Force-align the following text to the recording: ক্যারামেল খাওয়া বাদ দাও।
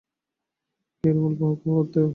ক্যারামেল 1.03 1.33
খাওয়া 1.39 1.55
বাদ 1.67 1.87
দাও। 1.93 2.07